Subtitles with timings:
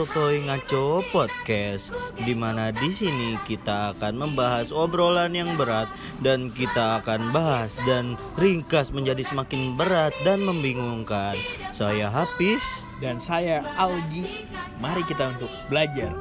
[0.00, 1.92] sotoy ngaco podcast
[2.24, 5.92] di mana di sini kita akan membahas obrolan yang berat
[6.24, 11.36] dan kita akan bahas dan ringkas menjadi semakin berat dan membingungkan.
[11.76, 12.64] Saya Hafiz
[13.04, 14.48] dan saya Algi.
[14.80, 16.16] Mari kita untuk belajar.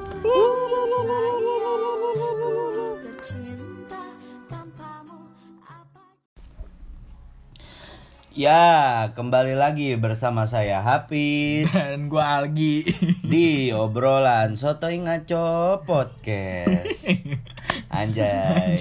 [8.40, 12.88] Ya, kembali lagi bersama saya Hafiz Dan gua Algi.
[13.36, 17.20] di obrolan sotoy ngaco podcast.
[18.00, 18.80] Anjay.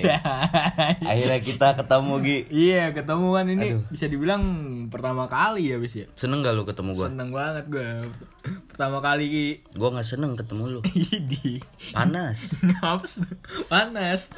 [1.02, 2.38] Akhirnya kita ketemu Gi.
[2.54, 3.82] Iya, ketemu kan ini Aduh.
[3.90, 4.46] bisa dibilang
[4.95, 6.06] pertama kali ya, bis ya.
[6.15, 7.10] Seneng gak lu ketemu gua?
[7.10, 8.06] Seneng banget gua.
[8.70, 9.48] Pertama kali Ki.
[9.74, 10.80] Gua nggak seneng ketemu lu.
[10.95, 11.59] Idi.
[11.90, 12.54] Panas.
[12.62, 13.26] Ngapas
[13.66, 14.30] panas.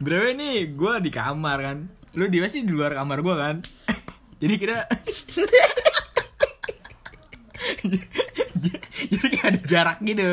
[0.00, 1.99] Bro ini gua di kamar kan.
[2.18, 3.56] Lu di pasti di luar kamar gua kan.
[4.40, 4.76] Jadi kita
[9.10, 10.26] Jadi kayak ada jarak gitu.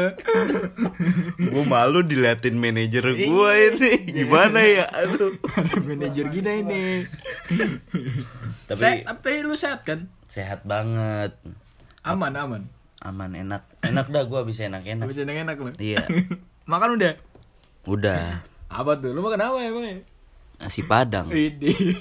[1.53, 4.11] Gua malu diliatin manajer gua ini.
[4.11, 4.85] Gimana ya?
[4.89, 5.37] Aduh.
[5.55, 7.03] Ada manajer kita ini.
[8.67, 10.11] Tapi Sehat, tapi lu sehat kan?
[10.27, 11.39] sehat banget.
[12.03, 12.67] Aman, aman.
[12.99, 13.63] Aman enak.
[13.85, 15.07] Enak dah gua bisa enak-enak.
[15.07, 15.71] Bisa enak-enak lu.
[15.79, 16.03] Iya.
[16.71, 17.13] Makan udah?
[17.87, 18.43] Udah.
[18.67, 19.15] Apa tuh?
[19.15, 20.03] Lu makan apa emang?
[20.57, 21.29] Nasi Padang.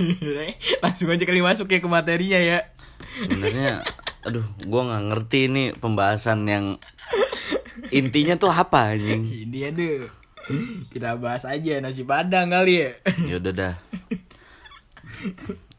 [0.83, 2.73] Langsung aja kali masuk ya ke materinya ya.
[3.21, 3.85] Sebenarnya
[4.27, 6.67] aduh gua nggak ngerti ini pembahasan yang
[7.95, 9.23] intinya tuh apa anjing.
[9.49, 10.09] Ini aduh.
[10.95, 12.91] Kita bahas aja nasi padang kali ya.
[13.27, 13.75] Ya udah dah.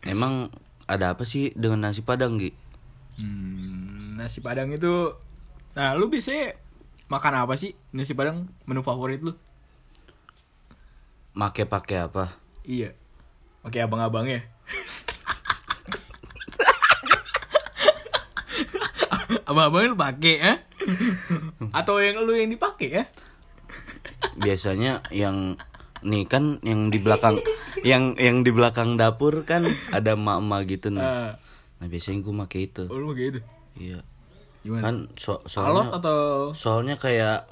[0.07, 0.53] Emang
[0.87, 2.55] ada apa sih dengan nasi Padang, Gi?
[3.19, 5.11] Hmm, nasi padang itu
[5.77, 6.57] Nah, lu biasanya
[7.05, 9.37] makan apa sih nasi padang menu favorit lu?
[11.37, 12.33] Make pakai apa?
[12.67, 12.91] Iya.
[13.63, 14.43] Oke, abang-abangnya.
[19.47, 20.53] Abang-abangnya lu pakai ya?
[21.71, 23.03] Atau yang lu yang dipakai ya?
[24.35, 25.55] Biasanya yang
[26.03, 27.41] nih kan yang di belakang
[27.81, 31.03] yang yang di belakang dapur kan ada emak-emak gitu nih.
[31.03, 31.31] Eh,
[31.77, 32.89] Nah, biasanya gue make itu.
[32.89, 33.39] oh, lu pakai itu.
[33.77, 34.01] Iya.
[34.65, 34.81] Gimana?
[34.81, 36.19] Kan so Alot soalnya atau
[36.57, 37.45] soalnya kayak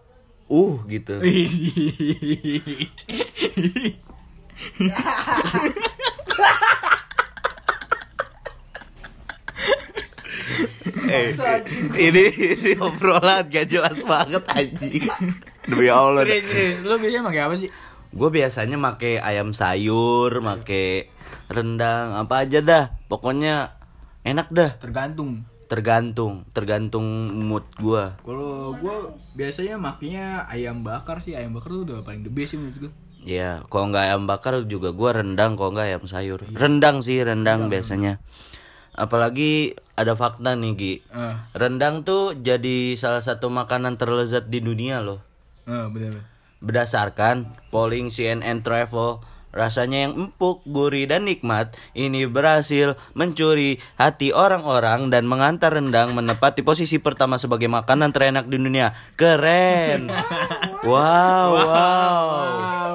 [0.50, 1.22] uh gitu.
[11.06, 11.32] Eh,
[11.96, 15.06] ini, ini obrolan gak jelas banget anjing.
[15.64, 16.28] Demi Allah.
[16.28, 16.78] Serius, serius.
[16.84, 17.70] Lu biasanya pakai apa sih?
[18.16, 21.12] Gue biasanya make ayam sayur, make
[21.52, 22.86] rendang, apa aja dah.
[23.08, 23.76] Pokoknya
[24.24, 24.72] enak dah.
[24.82, 25.46] Tergantung.
[25.66, 27.06] Tergantung, tergantung
[27.42, 28.22] mood gua.
[28.22, 31.34] Kalau gua biasanya makanya ayam bakar sih.
[31.34, 32.92] Ayam bakar tuh udah paling the best sih menurut gua.
[33.26, 36.46] Ya, kalau nggak ayam bakar juga gua rendang, kalau nggak ayam sayur.
[36.54, 38.22] Rendang sih, rendang biasanya.
[38.94, 40.94] Apalagi ada fakta nih, Gi.
[41.10, 45.20] Eh, Rendang tuh jadi salah satu makanan terlezat di dunia loh.
[45.66, 46.22] eh bener.
[46.62, 49.20] Berdasarkan polling CNN Travel,
[49.52, 56.62] rasanya yang empuk, gurih, dan nikmat ini berhasil mencuri hati orang-orang dan mengantar rendang menepati
[56.62, 58.94] posisi pertama sebagai makanan terenak di dunia.
[59.18, 60.08] Keren!
[60.86, 62.94] Wow, wow.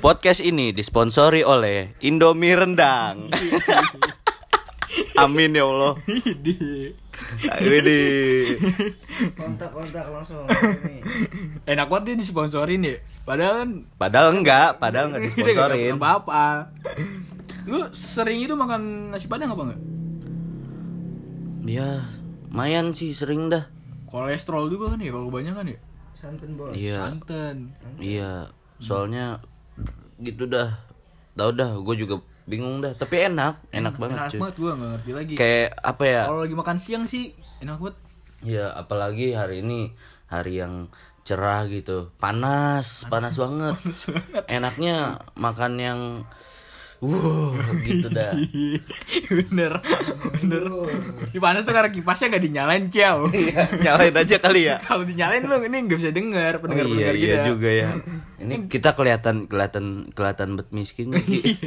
[0.00, 3.28] Podcast ini disponsori oleh Indomie Rendang.
[5.20, 5.94] Amin ya Allah.
[6.40, 6.92] Di.
[7.60, 8.56] Widih.
[9.36, 11.04] kontak-kontak langsung ini.
[11.68, 12.96] Enak banget dia disponsorin ya.
[13.22, 13.70] Padahal kan
[14.00, 16.00] Padahal enggak, padahal enggak disponsorin.
[16.00, 16.72] apa-apa.
[17.68, 19.80] Lu sering itu makan nasi padang apa enggak?
[21.62, 22.08] Ya,
[22.48, 23.68] lumayan sih sering dah.
[24.10, 25.78] Kolesterol juga kan ya kalau kebanyakan ya.
[26.22, 26.70] Santen bos.
[26.72, 27.56] Iya, Santan.
[27.98, 28.46] iya.
[28.78, 29.42] Soalnya
[30.18, 30.70] gitu dah.
[31.32, 32.94] Tahu dah, gue juga bingung dah.
[32.94, 34.38] Tapi enak, enak banget Enak cuy.
[34.38, 35.34] banget gua enggak ngerti lagi.
[35.34, 36.22] Kayak apa ya?
[36.28, 37.24] Kalau lagi makan siang sih
[37.58, 37.96] enak banget.
[38.42, 39.96] Ya, apalagi hari ini
[40.28, 40.92] hari yang
[41.24, 42.12] cerah gitu.
[42.20, 43.74] Panas, panas banget.
[44.46, 46.00] Enaknya makan yang
[47.02, 48.30] Wow, gitu dah.
[49.50, 49.74] bener
[50.38, 50.62] bener
[51.28, 54.78] di panas tuh karena kipasnya gak dinyalain ciao Iya, nyalain aja kali ya.
[54.86, 57.90] kalau dinyalain lu ini nggak bisa denger pendengar Oh, iya, pendengar iya kita juga ya.
[58.38, 61.58] Ini kita kelihatan kelihatan kelihatan bet miskin Ki.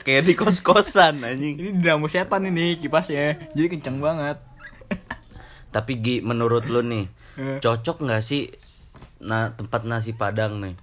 [0.00, 1.54] Kayak di kos-kosan anjing.
[1.56, 4.38] ini dinamo setan ini kipasnya jadi kenceng banget
[5.68, 7.58] Tapi Gi, menurut lu nih, Eh.
[7.58, 8.46] cocok nggak sih
[9.18, 10.78] nah tempat nasi Padang nih?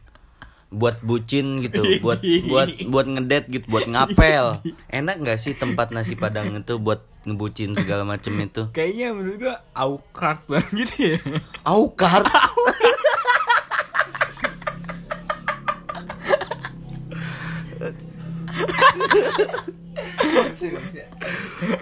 [0.71, 4.63] Buat bucin gitu, buat buat buat ngedet gitu, buat ngapel.
[4.87, 8.73] Enak nggak sih tempat nasi Padang itu buat ngebucin segala macem itu?
[8.73, 11.19] kayaknya menurut gua aukart banget gitu ya
[11.61, 12.25] Aukart.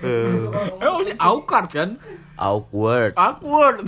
[0.04, 1.90] Eh, Aukart kan?
[2.40, 3.12] awkward.
[3.20, 3.84] Awkward.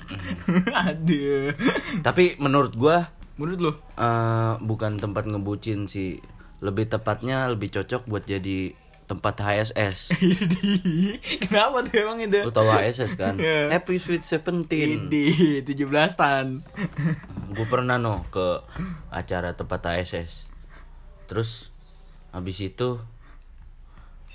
[0.86, 1.50] Aduh.
[1.98, 3.10] Tapi menurut gua
[3.42, 3.72] Menurut lo?
[3.98, 6.22] eh, bukan tempat ngebucin sih.
[6.62, 8.70] Lebih tepatnya lebih cocok buat jadi
[9.10, 10.14] tempat HSS.
[11.42, 12.38] Kenapa tuh emang itu?
[12.46, 13.34] Lu tahu HSS kan?
[13.42, 13.74] Iya.
[13.74, 15.10] Happy Sweet Seventeen.
[15.10, 16.62] Ini 17-an.
[17.50, 18.62] Gue pernah no ke
[19.10, 20.46] acara tempat HSS.
[21.26, 21.74] Terus
[22.30, 23.02] habis itu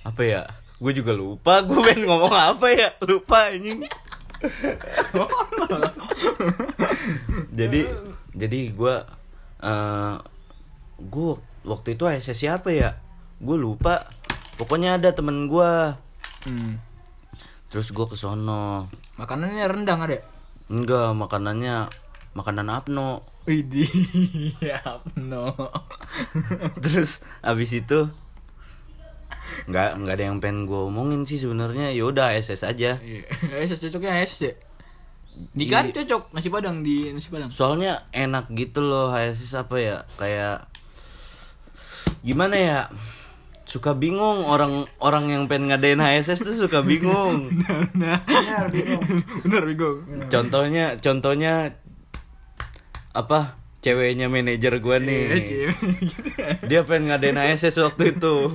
[0.04, 0.44] apa ya?
[0.84, 1.64] Gue juga lupa.
[1.64, 2.92] Gue pengen ngomong apa ya?
[3.08, 3.88] Lupa anjing.
[7.58, 7.90] jadi
[8.38, 8.96] jadi gue
[9.66, 10.16] eh
[10.98, 11.32] gue
[11.66, 13.02] waktu itu HSS siapa ya?
[13.42, 14.06] Gue lupa.
[14.58, 15.72] Pokoknya ada temen gue.
[16.46, 16.82] Hmm.
[17.74, 18.90] Terus gue ke sono.
[19.18, 20.22] Makanannya rendang ada?
[20.70, 21.90] Enggak, makanannya
[22.38, 23.26] makanan apno.
[23.48, 23.88] Widih,
[24.60, 24.84] ya
[25.16, 25.56] no.
[26.84, 28.12] Terus abis itu
[29.72, 31.96] nggak nggak ada yang pengen gue omongin sih sebenarnya.
[31.96, 33.00] Yaudah SS aja.
[33.00, 33.24] Iya.
[33.72, 34.54] SS cocoknya SS ya.
[35.54, 37.50] Nikahan cocok nasi padang di nasi padang.
[37.50, 40.66] Soalnya enak gitu loh HSS apa ya kayak
[42.22, 42.80] gimana ya
[43.64, 47.52] suka bingung orang orang yang pengen ngadain HSS tuh suka bingung.
[47.98, 49.04] Nah, Benar bingung.
[49.44, 49.98] bener bingung.
[50.30, 51.54] contohnya contohnya
[53.12, 55.22] apa ceweknya manajer gue nih.
[55.24, 55.78] Iya, cewek.
[56.66, 58.50] Dia pengen ngadain HSS waktu itu.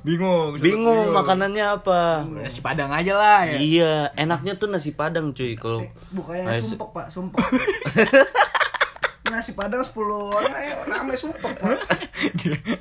[0.00, 0.56] bingung.
[0.56, 2.24] Bingung makanannya apa.
[2.24, 3.56] Nasi padang aja lah ya.
[3.58, 7.44] Iya, enaknya tuh nasi padang cuy kalau Bukannya HSS sumpek pak, sumpek.
[9.30, 11.78] Nasi padang 10 orang, eh rame sumpek pak.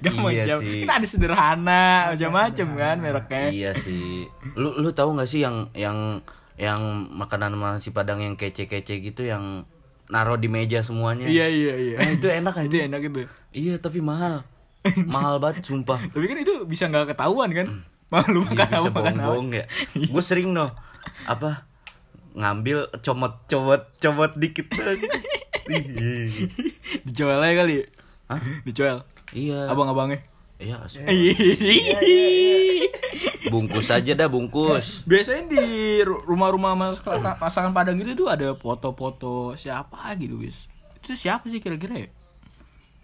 [0.02, 0.60] Gak Iya macam.
[0.66, 0.82] sih.
[0.82, 3.44] Kita ada sederhana, macam-macam kan mereknya.
[3.54, 4.26] Iya sih.
[4.58, 6.26] Lu lu tahu nggak sih yang yang
[6.58, 6.82] yang
[7.14, 9.70] makanan nasi padang yang kece-kece gitu yang
[10.10, 11.30] naro di meja semuanya.
[11.30, 11.98] Iya iya iya.
[12.02, 12.66] Nah, itu enak aja.
[12.70, 13.22] itu enak itu.
[13.54, 14.42] Iya, tapi mahal.
[15.14, 16.02] mahal banget sumpah.
[16.02, 17.68] Tapi kan itu bisa nggak ketahuan kan?
[18.10, 18.98] Malu Iya, makan bisa apa makan apa.
[18.98, 19.66] bohong-bohong ya.
[20.12, 20.74] Gue sering no
[21.30, 21.70] apa
[22.34, 22.90] ngambil
[24.02, 25.08] comot dikit aja.
[25.70, 26.50] Ih.
[27.06, 27.86] Dijual aja kali.
[28.30, 28.42] Hah?
[28.66, 29.06] Dijual.
[29.34, 29.70] Iya.
[29.70, 30.26] Abang-abangnya.
[30.60, 31.08] Iya, asli.
[31.08, 31.40] Iya.
[33.48, 35.08] bungkus aja dah bungkus.
[35.08, 35.64] Biasanya di
[36.02, 37.00] ru- rumah-rumah mas-
[37.40, 40.68] masakan Padang gitu tuh ada foto-foto siapa gitu, bis.
[41.00, 42.10] Itu siapa sih kira-kira ya?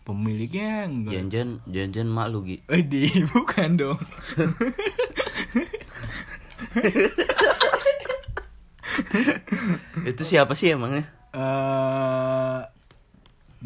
[0.03, 1.11] Pemiliknya enggak.
[1.15, 2.59] Janjian janjian mak lu Gi.
[2.67, 3.99] Eh, di bukan dong.
[10.05, 11.05] Itu siapa sih emangnya?
[11.31, 11.74] eh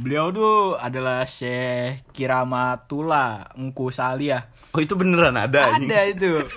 [0.10, 4.42] beliau tuh adalah Syekh Kiramatullah Engku Salih
[4.74, 5.78] Oh, itu beneran ada.
[5.78, 6.34] Ada itu.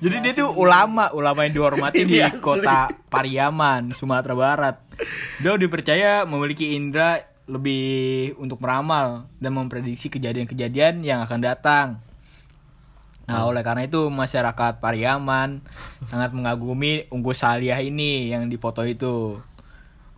[0.00, 2.40] Jadi dia tuh ulama, ulama yang dihormati di Iya, asli.
[2.40, 4.80] kota Pariaman, Sumatera Barat.
[5.44, 12.00] Dia dipercaya memiliki indera lebih untuk meramal dan memprediksi kejadian-kejadian yang akan datang.
[13.28, 15.60] Nah, oleh karena itu masyarakat Pariaman
[16.08, 19.44] sangat mengagumi Unggu Salih ini yang dipoto itu.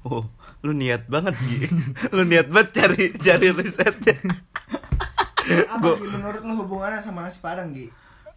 [0.00, 0.22] Oh,
[0.60, 1.66] lu niat banget Gi.
[2.14, 4.14] lu niat banget cari cari risetnya.
[5.68, 7.88] Apa Gi, menurut lu hubungannya sama nasi padang Gi?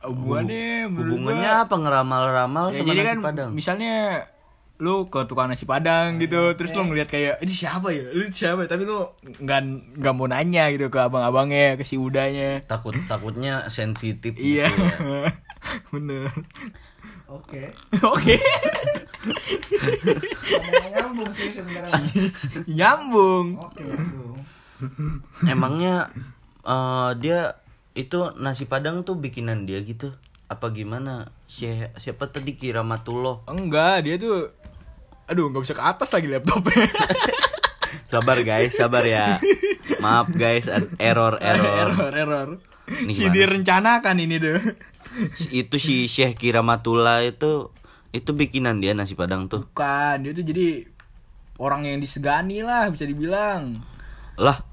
[0.01, 3.49] Hubungannya menurut Hubungannya gua- apa ngeramal-ramal Ya, sama jadi nasi kan padang?
[3.51, 3.95] misalnya
[4.77, 8.65] lu ke tukang nasi padang gitu terus lu ngeliat kayak ini siapa ya lu siapa
[8.65, 9.59] tapi lu nggak
[9.93, 15.29] nggak mau nanya gitu ke abang-abangnya ke si udanya Takut takutnya sensitif iya gitu ya.
[15.93, 16.33] bener
[17.31, 17.71] Oke.
[18.11, 18.35] oke
[20.91, 21.95] nyambung sih sebenarnya.
[22.67, 24.35] nyambung Oke, nyambung.
[25.45, 26.11] Emangnya
[26.61, 27.55] eh, dia
[27.93, 30.11] itu nasi padang tuh bikinan dia gitu?
[30.47, 31.31] Apa gimana?
[31.47, 33.47] Syekh- siapa tadi Kiramatullah?
[33.47, 34.51] enggak dia tuh
[35.25, 36.91] aduh nggak bisa ke atas lagi laptopnya
[38.11, 39.39] Sabar guys, sabar ya.
[39.99, 40.67] Maaf guys,
[40.99, 41.71] error error.
[41.87, 42.49] error error
[42.91, 44.59] Ini si direncanakan ini tuh
[45.49, 47.69] Itu si Syekh Kiramatullah itu
[48.09, 49.63] itu bikinan dia nasi padang tuh.
[49.65, 50.83] bukan dia tuh jadi
[51.55, 53.79] orang yang disegani lah bisa dibilang
[54.35, 54.63] Lah,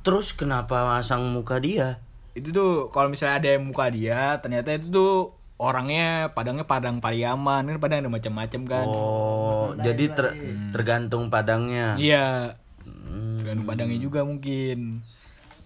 [0.00, 2.02] terus kenapa masang muka dia?
[2.32, 5.14] itu tuh kalau misalnya ada yang muka dia ternyata itu tuh
[5.56, 10.38] orangnya padangnya padang pariaman kan padang ada macam-macam kan Oh, jadi ter-
[10.70, 11.94] tergantung padangnya.
[11.94, 15.02] iya Hmm, tergantung padangnya juga mungkin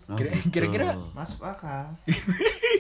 [0.07, 0.49] oh Kira- gitu.
[0.51, 1.93] kira-kira Masuk akal.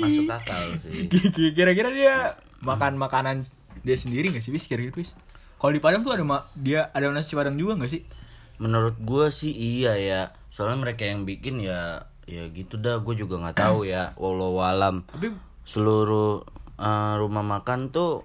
[0.00, 1.08] masuk akal sih.
[1.56, 2.14] kira-kira dia
[2.60, 3.44] makan makanan
[3.86, 5.16] dia sendiri nggak sih bis kira-kira bis
[5.56, 6.24] kalau di padang tuh ada
[6.56, 8.02] dia ada nasi padang juga nggak sih
[8.60, 10.22] Menurut gua sih iya ya.
[10.52, 13.00] Soalnya mereka yang bikin ya ya gitu dah.
[13.00, 14.12] Gue juga nggak tahu ya.
[14.20, 15.08] Walau alam.
[15.08, 15.32] tapi
[15.64, 16.44] Seluruh
[16.76, 18.20] eh, rumah makan tuh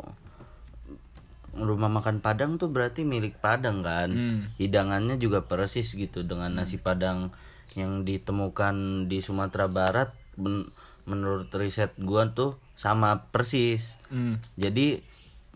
[1.56, 4.12] rumah makan Padang tuh berarti milik Padang kan.
[4.12, 4.52] Hmm.
[4.60, 7.32] Hidangannya juga persis gitu dengan nasi Padang
[7.80, 10.12] yang ditemukan di Sumatera Barat.
[10.36, 10.68] Ben-
[11.06, 13.98] menurut riset gua tuh sama persis.
[14.12, 14.42] Hmm.
[14.60, 15.02] Jadi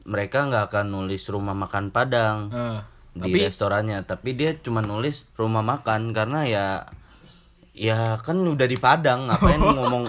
[0.07, 2.79] mereka nggak akan nulis rumah makan Padang Eh,
[3.13, 6.65] di tapi restorannya, tapi dia cuma nulis rumah makan karena ya
[7.79, 10.05] ya kan udah di Padang, ngapain ngomong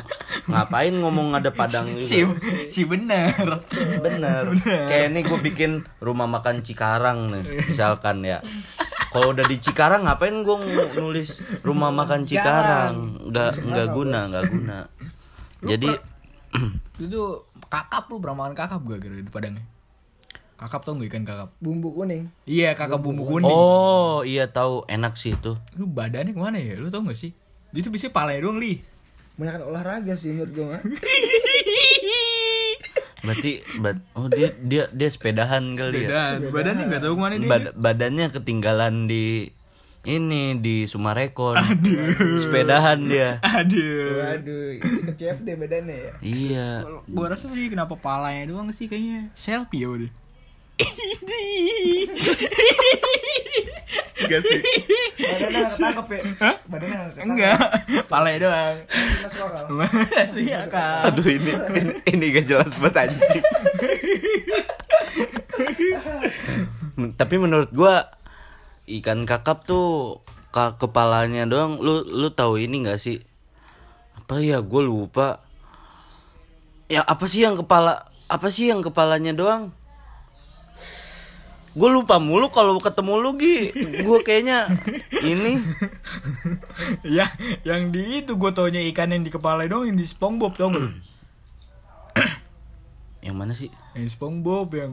[0.51, 2.35] ngapain ngomong ada Padang si juga.
[2.67, 3.63] si bener.
[4.05, 4.43] Bener.
[4.65, 5.71] Kayak ini gue bikin
[6.03, 8.43] rumah makan Cikarang nih, misalkan ya.
[9.11, 10.57] Kalau udah di Cikarang ngapain gue
[10.99, 13.31] nulis rumah makan Cikarang?
[13.31, 14.79] Nggak nggak guna, nggak guna.
[15.63, 15.89] Jadi
[17.05, 19.65] Itu kakap lu pernah makan kakap gak kira di Padangnya?
[20.55, 21.49] Kakap tau gak ikan kakap?
[21.57, 22.29] Bumbu kuning.
[22.45, 23.49] Iya kakap bumbu kuning.
[23.49, 25.57] oh iya tahu enak sih itu.
[25.75, 26.77] Lu badannya ke mana ya?
[26.77, 27.33] Lu tau gak sih?
[27.73, 28.83] Dia tuh biasanya palanya doang li.
[29.39, 30.83] Banyak olahraga sih menurut gue mah.
[33.21, 36.41] Berarti bad- oh dia dia dia sepedahan kali ya.
[36.41, 36.51] Beda.
[36.53, 37.49] Badannya gak tau ke mana dia.
[37.49, 39.49] Bad- badannya ketinggalan di
[40.09, 41.61] ini di Sumarekon.
[42.41, 43.37] Sepedahan dia.
[43.45, 44.25] Aduh.
[44.25, 46.13] Waduh, ikut CFD badannya ya.
[46.25, 46.69] Iya.
[47.05, 50.11] Gua rasa sih kenapa palanya doang sih kayaknya selfie ya udah.
[54.21, 54.61] Enggak sih.
[55.21, 56.23] Badannya nggak ketangkep ya.
[56.65, 57.29] Badannya nggak ketangkep.
[57.29, 57.61] Enggak,
[58.09, 58.77] palanya doang.
[59.21, 59.65] Mas lokal.
[60.17, 61.13] Asli ya kan.
[61.13, 61.53] Aduh ini
[62.09, 63.45] ini, gak jelas banget anjing.
[67.21, 68.20] Tapi menurut gua
[68.99, 70.19] ikan kakap tuh
[70.51, 73.23] ka kepalanya doang lu lu tahu ini gak sih?
[74.19, 75.47] Apa ya gue lupa.
[76.91, 79.71] Ya apa sih yang kepala apa sih yang kepalanya doang?
[81.71, 83.71] Gue lupa mulu kalau ketemu lu Gi.
[84.03, 84.67] Gue kayaknya
[85.23, 85.63] ini
[87.17, 87.31] ya,
[87.63, 90.91] yang di itu gue taunya ikan yang di kepala doang yang di SpongeBob tau gak?
[93.21, 93.71] yang mana sih?
[93.95, 94.93] yang SpongeBob yang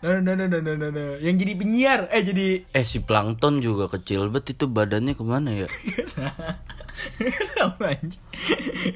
[0.00, 1.10] nah, nah, nah, nah, nah, nah, nah.
[1.20, 5.50] yang jadi penyiar eh jadi Eh si plankton juga kecil banget itu badannya ke mana
[5.54, 5.68] ya?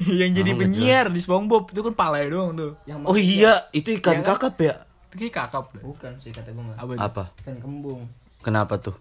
[0.05, 3.93] Yang jadi Oh, penyiar di SpongeBob itu kan palanya doang tuh Yang Oh iya, itu
[3.97, 4.37] ikan Iya kan?
[4.37, 4.75] kakap ya?
[5.07, 5.65] itu kayak kakap.
[5.79, 6.91] Bukan sih kata gue apa?
[6.99, 7.23] Apa?
[7.39, 8.03] Ikan kembung.
[8.41, 8.91] Kenapa tuh?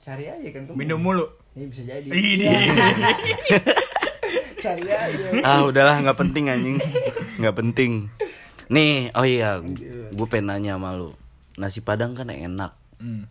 [0.00, 0.78] Cari aja ikan kembung.
[0.78, 2.06] minum mulu Ini bisa jadi.
[2.08, 2.46] ini
[4.62, 5.24] Cari aja.
[5.42, 6.78] Ah udahlah nggak penting anjing,
[7.36, 8.06] nggak penting.
[8.70, 9.58] Nih, oh iya,
[10.08, 11.10] gue pengen nanya sama lu.
[11.60, 13.28] Nasi padang kan enak, hmm.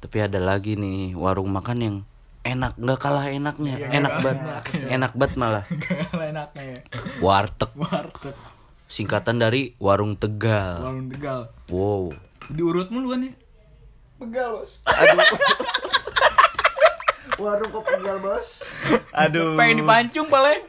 [0.00, 1.96] tapi ada lagi nih warung makan yang
[2.44, 5.64] enak nggak kalah enaknya, enak banget, enak banget malah.
[5.84, 6.80] Kalah enaknya ya.
[7.20, 8.36] Warteg, warteg
[8.84, 10.84] singkatan dari warung Tegal.
[10.84, 12.14] warung tegal Wow.
[12.52, 13.34] diurut mulu kan ya
[14.14, 14.84] Pegal bos.
[17.34, 18.78] Warung kok pegal bos.
[19.10, 19.58] Aduh.
[19.58, 20.62] pengen dipancung paling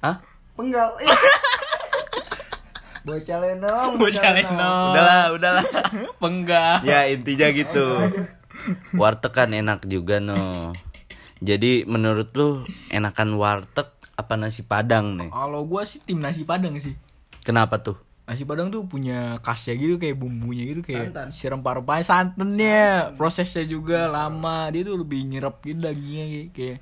[0.00, 0.16] Hah?
[0.56, 0.96] Penggal.
[1.04, 1.12] Ih.
[3.02, 3.90] Bocah lenong.
[3.96, 5.64] bocah lenong Udahlah, udahlah.
[6.22, 7.86] penggak ya intinya gitu
[9.00, 10.70] warteg kan enak juga no
[11.38, 16.76] jadi menurut lu enakan warteg apa nasi padang nih kalau gua sih tim nasi padang
[16.76, 16.94] sih
[17.40, 21.28] kenapa tuh Nasi Padang tuh punya khasnya gitu kayak bumbunya gitu kayak Santan.
[21.34, 22.82] si rempah-rempahnya santannya,
[23.12, 24.70] prosesnya juga lama.
[24.70, 26.78] Dia tuh lebih nyerap gitu dagingnya kayak- kayak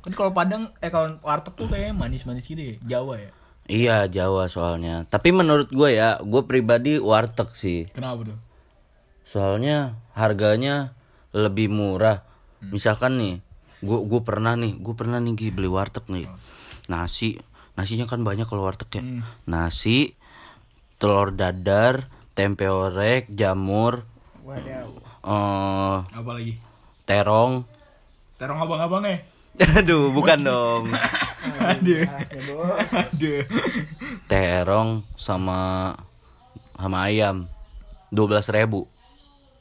[0.00, 3.30] kan kalau Padang eh kalau warteg tuh kayak manis-manis gitu ya, Jawa ya.
[3.66, 5.04] Iya Jawa soalnya.
[5.06, 7.86] Tapi menurut gue ya gue pribadi warteg sih.
[7.90, 8.38] Kenapa tuh?
[9.22, 10.92] soalnya harganya
[11.32, 12.20] lebih murah.
[12.60, 13.34] Misalkan nih
[13.80, 16.28] gue gue pernah nih gue pernah nih beli warteg nih.
[16.92, 17.40] Nasi
[17.72, 19.02] nasinya kan banyak kalau warteg ya.
[19.48, 20.12] Nasi
[21.00, 24.04] telur dadar tempe orek jamur
[24.44, 24.90] Wadaw.
[25.22, 26.58] eh Apa lagi?
[27.08, 27.64] terong.
[28.36, 29.22] Terong abang-abangnya.
[29.78, 30.84] aduh bukan dong
[31.42, 32.02] Aduh.
[32.92, 33.42] Aduh.
[34.26, 35.92] terong sama
[36.74, 37.46] sama ayam
[38.08, 38.86] dua belas ribu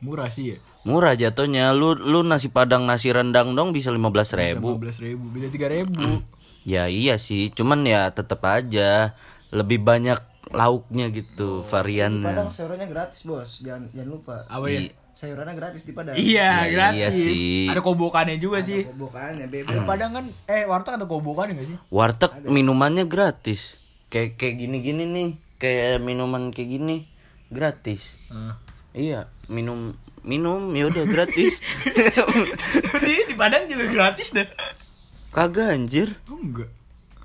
[0.01, 0.57] Murah sih ya.
[0.81, 5.25] murah jatuhnya lu lu nasi padang nasi rendang dong bisa lima belas ribu 15 ribu,
[5.29, 6.25] beda 3 ribu.
[6.61, 9.13] Ya iya sih, cuman ya tetap aja
[9.49, 10.17] lebih banyak
[10.49, 12.49] lauknya gitu, Padang variannya.
[12.49, 13.61] sayurannya gratis bos.
[13.61, 14.35] Jangan jangan lupa.
[14.45, 14.89] Apa ya?
[15.21, 16.17] Sayurannya gratis di Padang.
[16.17, 16.97] Iya, Ya, gratis.
[16.97, 17.69] iya sih.
[17.69, 18.89] Ada kobokannya juga sih.
[18.89, 19.85] Kobokannya Di bebas.
[19.85, 21.77] Padang kan eh warteg ada kobokannya gak sih?
[21.93, 23.77] Warteg minumannya gratis.
[24.09, 25.29] Kayak kayak gini-gini nih,
[25.61, 27.05] kayak minuman kayak gini
[27.53, 28.09] gratis.
[28.33, 28.53] Heeh.
[28.91, 29.93] Iya, minum
[30.25, 31.61] minum ya udah gratis.
[33.05, 34.49] di, di Padang juga gratis deh.
[35.29, 36.17] Kagak anjir.
[36.27, 36.80] Oh enggak.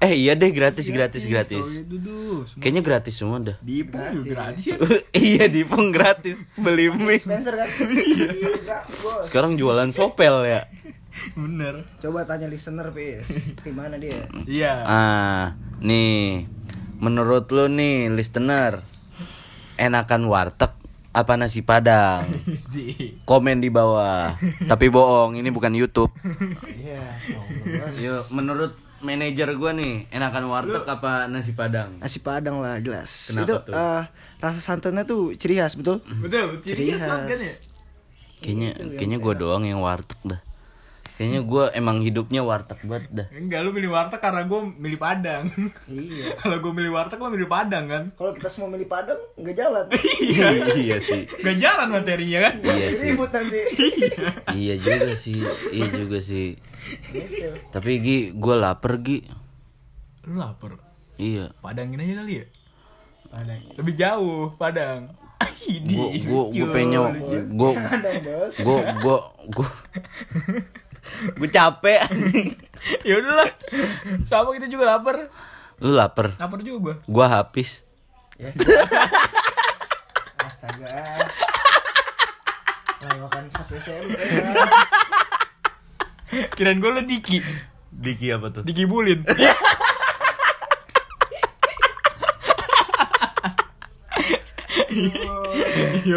[0.07, 1.67] Eh iya deh gratis gratis Tahu gratis.
[1.83, 2.47] itu tuh.
[2.63, 3.57] Kayaknya gratis semua dah.
[3.59, 4.77] Di Ipung juga gratis ya.
[5.35, 7.19] iya di Pung gratis beli mie.
[7.19, 7.67] Spencer kan?
[8.07, 9.27] Iya, bos.
[9.27, 10.71] Sekarang jualan sopel ya.
[11.35, 11.83] Bener.
[11.99, 13.27] Coba tanya listener, Pis.
[13.59, 14.31] Di mana dia?
[14.47, 14.75] Iya.
[14.85, 15.45] Ah,
[15.83, 16.47] nih.
[16.97, 18.85] Menurut lu nih, listener,
[19.77, 20.73] enakan warteg
[21.17, 22.29] apa nasi padang?
[23.29, 24.37] Komen di bawah.
[24.69, 26.13] Tapi bohong, ini bukan YouTube.
[26.69, 27.05] Iya.
[27.41, 27.89] oh.
[27.97, 32.01] Yuk, menurut manajer gua nih, enakan warteg apa nasi padang?
[32.01, 33.31] Nasi Padang lah jelas.
[33.33, 33.75] Kenapa itu tuh?
[33.77, 34.03] eh,
[34.41, 36.01] rasa santannya tuh ciri khas betul.
[36.03, 37.37] Betul, ciri khas kan ya?
[37.37, 37.61] khas.
[38.41, 40.41] Kayaknya kayaknya gua doang yang warteg dah.
[41.17, 43.27] Kayaknya gua emang hidupnya warteg banget dah.
[43.33, 45.49] Enggak, lu milih warteg karena gue milih Padang.
[45.89, 46.37] Iya.
[46.45, 48.05] Kalau gue milih warteg, lo milih Padang kan?
[48.21, 49.89] Kalau kita semua milih Padang nggak jalan.
[50.77, 51.25] iya sih.
[51.25, 52.55] Gak jalan materinya kan?
[52.61, 53.17] Iya sih.
[53.17, 53.61] Ribut nanti.
[54.57, 55.41] Iya juga sih.
[55.73, 56.61] Iya juga sih.
[57.73, 59.25] Tapi Gi, gua lapar Gi.
[60.29, 60.77] Lu lapar.
[61.17, 61.49] Iya.
[61.65, 62.47] Padangin aja kali ya?
[63.33, 63.61] Padang.
[63.73, 65.17] Lebih jauh, Padang.
[65.67, 67.39] Gua lucu, gua pengen lucu.
[67.57, 68.21] gua Padang
[71.37, 72.01] gua capek.
[73.03, 73.51] Ya udahlah.
[74.29, 75.27] Sama kita juga lapar.
[75.83, 76.39] Lu lapar.
[76.39, 76.95] Lapar juga gue.
[77.11, 77.83] Gua habis.
[80.47, 80.87] Astaga.
[83.03, 84.13] Nah, makan satu SMP.
[86.55, 87.43] Kirain gue lu Diki.
[87.91, 88.63] Diki apa tuh?
[88.63, 89.25] Diki Bulin.
[96.09, 96.17] ya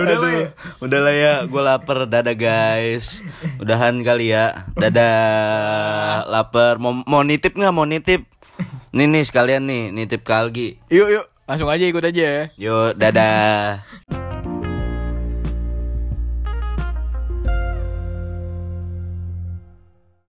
[0.82, 1.20] udah lah ya.
[1.20, 2.06] Ya, gue lapar.
[2.06, 3.26] Dadah guys.
[3.58, 4.70] Udahan kali ya.
[4.78, 6.30] Dadah.
[6.30, 6.78] lapar.
[6.78, 7.74] Mau, mau nitip nggak?
[7.74, 8.30] Mau nitip?
[8.90, 10.70] Nih nih sekalian nih, nitip ke Algi.
[10.90, 12.44] Yuk yuk, langsung aja ikut aja ya.
[12.58, 13.86] Yuk, dadah.